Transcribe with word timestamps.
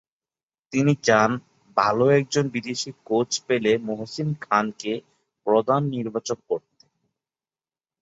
তিনি 0.73 0.93
চান, 1.03 1.29
ভালো 1.77 2.05
একজন 2.19 2.45
বিদেশি 2.55 2.89
কোচ 3.05 3.29
পেলে 3.47 3.71
মহসিন 3.87 4.29
খানকে 4.41 4.93
প্রধান 5.47 5.81
নির্বাচক 5.95 6.39
করতে। 6.49 6.83